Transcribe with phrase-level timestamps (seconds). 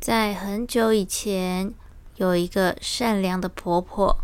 [0.00, 1.74] 在很久以前，
[2.16, 4.18] 有一个善良的婆婆，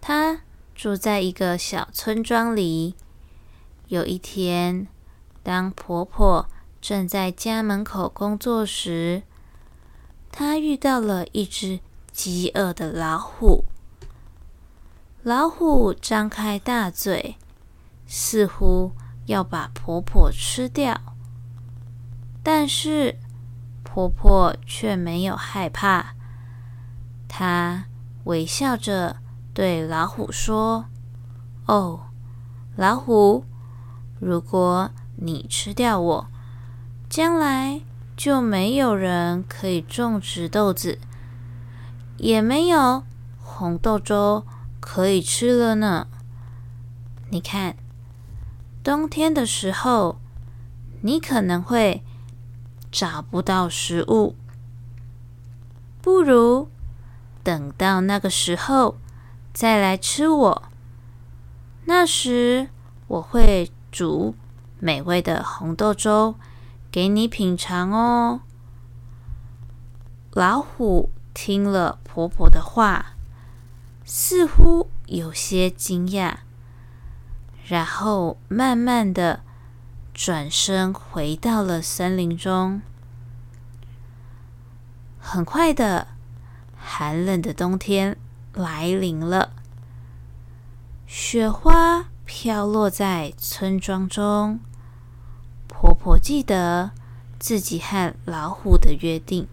[0.00, 0.40] 她
[0.74, 2.96] 住在一个小村庄里。
[3.86, 4.88] 有一天，
[5.42, 6.48] 当婆婆
[6.80, 9.22] 正在家门口工作时，
[10.32, 11.78] 她遇到了一只
[12.12, 13.64] 饥饿的老虎。
[15.22, 17.36] 老虎张开大嘴，
[18.06, 18.92] 似乎
[19.26, 21.00] 要把婆婆吃掉，
[22.42, 23.16] 但是
[23.82, 26.14] 婆婆却没有害怕。
[27.26, 27.84] 她
[28.24, 29.16] 微笑着
[29.54, 30.86] 对老虎说
[31.66, 32.00] ：“哦，
[32.76, 33.44] 老虎。”
[34.20, 36.26] 如果你吃掉我，
[37.08, 37.82] 将来
[38.16, 40.98] 就没有人可以种植豆子，
[42.16, 43.04] 也没有
[43.40, 44.44] 红豆粥
[44.80, 46.08] 可以吃了呢。
[47.30, 47.76] 你看，
[48.82, 50.18] 冬天的时候，
[51.02, 52.02] 你可能会
[52.90, 54.34] 找不到食物。
[56.00, 56.68] 不如
[57.42, 58.98] 等到那个时候
[59.52, 60.62] 再来吃我，
[61.84, 62.68] 那时
[63.06, 63.70] 我会。
[63.90, 64.34] 煮
[64.78, 66.34] 美味的红豆粥
[66.92, 68.42] 给你品尝哦。
[70.32, 73.14] 老虎听了婆婆的话，
[74.04, 76.34] 似乎有些惊讶，
[77.66, 79.40] 然后慢慢的
[80.20, 82.82] 转身回到了森林中。
[85.16, 86.08] 很快的，
[86.76, 88.18] 寒冷的冬天
[88.52, 89.52] 来临了，
[91.06, 92.06] 雪花。
[92.24, 94.60] 飘落在村庄中。
[95.66, 96.90] 婆婆记得
[97.38, 99.48] 自己和老虎的约定，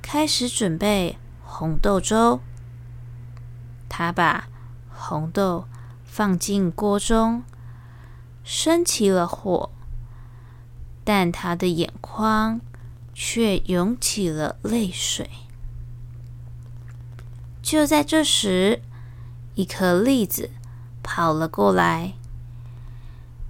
[0.00, 2.40] 开始准备红豆粥。
[3.88, 4.48] 她把
[4.88, 5.66] 红豆
[6.06, 7.42] 放进锅中，
[8.44, 9.70] 升起了火，
[11.04, 12.60] 但她的眼眶
[13.14, 15.30] 却涌起了泪水。
[17.62, 18.82] 就在这时，
[19.54, 20.50] 一颗栗子。
[21.04, 22.14] 跑了过来，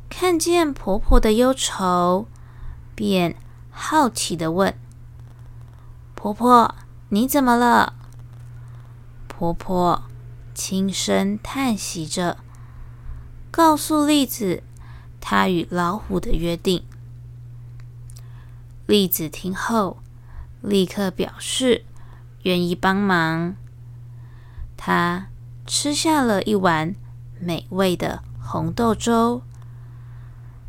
[0.09, 2.27] 看见婆婆的忧愁，
[2.95, 3.37] 便
[3.71, 4.75] 好奇的问
[6.17, 6.75] ：“婆婆，
[7.11, 7.93] 你怎么了？”
[9.29, 10.05] 婆婆
[10.55, 12.39] 轻声叹息着，
[13.51, 14.63] 告诉栗子
[15.23, 16.85] 她与老虎的约定。
[18.85, 20.03] 栗子听后，
[20.61, 21.87] 立刻表示
[22.43, 23.57] 愿意帮忙。
[24.77, 25.29] 她
[25.65, 26.95] 吃下了一碗。
[27.45, 29.43] 美味的红豆粥，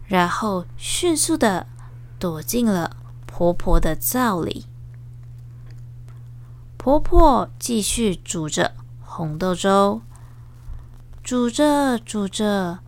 [0.07, 1.67] 然后迅速的
[2.17, 2.97] 躲进了
[3.27, 4.65] 婆婆的灶里。
[6.75, 10.01] 婆婆继续煮着红豆粥，
[11.23, 12.79] 煮着煮着，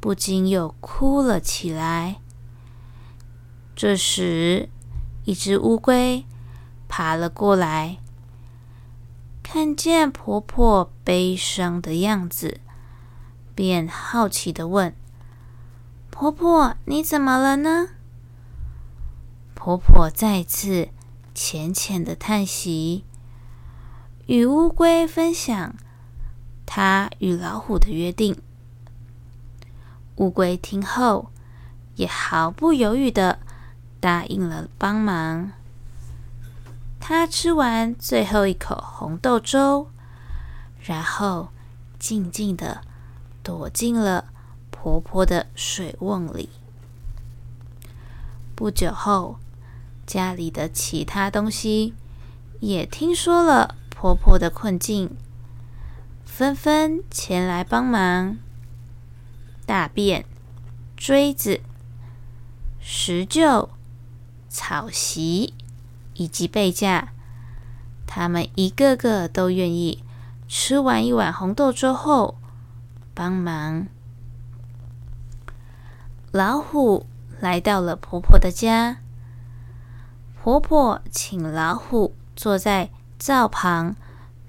[0.00, 2.20] 不禁又哭了起来。
[3.76, 4.68] 这时，
[5.24, 6.24] 一只乌龟
[6.88, 7.98] 爬了过来，
[9.42, 12.60] 看见婆婆悲伤的样子。
[13.54, 14.94] 便好奇的问
[16.10, 17.88] ：“婆婆，你怎么了呢？”
[19.54, 20.88] 婆婆再次
[21.34, 23.04] 浅浅的叹息，
[24.26, 25.74] 与乌龟分享
[26.64, 28.40] 她与老虎的约定。
[30.20, 31.30] 乌龟听后，
[31.96, 33.40] 也毫不犹豫的
[33.98, 35.50] 答应了帮忙。
[37.00, 39.88] 他吃完最后一口红豆粥，
[40.80, 41.48] 然后
[41.98, 42.82] 静静的。
[43.42, 44.26] 躲进了
[44.70, 46.50] 婆婆的水瓮里。
[48.54, 49.38] 不久后，
[50.06, 51.94] 家里的其他东西
[52.60, 55.16] 也听说了婆婆的困境，
[56.22, 58.36] 纷纷前来帮忙。
[59.70, 60.24] 大便、
[60.96, 61.60] 锥子、
[62.80, 63.68] 石臼、
[64.48, 65.54] 草席
[66.14, 67.12] 以及被架，
[68.04, 70.02] 他们一个个都愿意
[70.48, 72.36] 吃完一碗红豆粥后。
[73.14, 73.86] 帮忙，
[76.32, 77.06] 老虎
[77.38, 78.96] 来到了婆婆的家。
[80.42, 82.90] 婆婆请老虎坐在
[83.20, 83.94] 灶旁，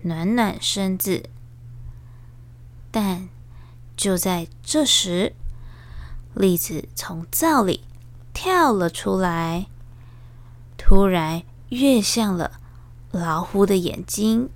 [0.02, 1.30] 暖暖身子。
[2.90, 3.30] 但
[4.02, 5.36] 就在这时，
[6.34, 7.84] 栗子从灶里
[8.34, 9.68] 跳了出来，
[10.76, 12.54] 突然跃向了
[13.12, 14.50] 老虎的眼睛。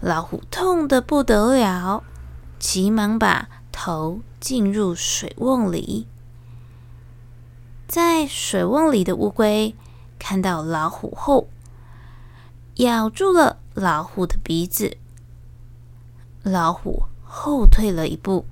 [0.00, 2.02] 老虎痛得不得了。
[2.58, 6.08] 急忙把头浸入水瓮里，
[7.86, 9.72] 在水瓮里的乌龟
[10.18, 11.46] 看到老虎后，
[12.78, 14.96] 咬住了老虎的鼻子。
[16.42, 18.46] 老虎后退了一步，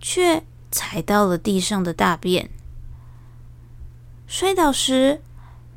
[0.00, 2.50] 却踩到了地上的大便。
[4.26, 5.22] 摔倒时，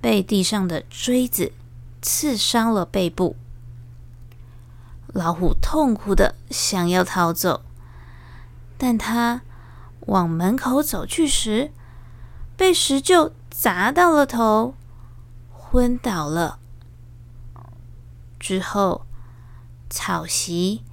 [0.01, 1.53] 被地上的锥子
[2.01, 3.37] 刺伤了背部。
[5.13, 7.63] 老虎痛苦的想要逃走，
[8.77, 9.41] 但他
[10.07, 11.71] 往门口走去时，
[12.57, 14.75] 被石臼砸到了头，
[15.51, 16.59] 昏倒了。
[18.39, 19.05] 之后，
[19.89, 20.83] 草席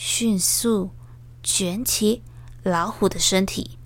[0.00, 0.90] 迅速
[1.42, 2.22] 卷起
[2.62, 3.76] 老虎的身体，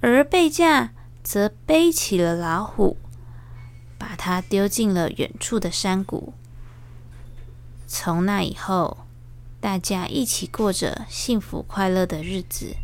[0.00, 0.90] 而贝架
[1.22, 2.96] 则背起了老虎，
[3.96, 6.34] 把它丢进了远处的山谷。
[7.86, 9.06] 从那以后，
[9.60, 12.74] 大家一起过着幸福快乐的日子。